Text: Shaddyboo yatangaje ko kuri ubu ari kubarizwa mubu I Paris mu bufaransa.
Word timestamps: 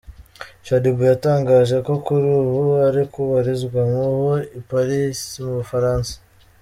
Shaddyboo 0.65 1.09
yatangaje 1.11 1.77
ko 1.87 1.93
kuri 2.05 2.27
ubu 2.41 2.61
ari 2.87 3.03
kubarizwa 3.13 3.79
mubu 3.91 4.29
I 4.59 4.61
Paris 4.69 5.19
mu 5.43 5.51
bufaransa. 5.59 6.13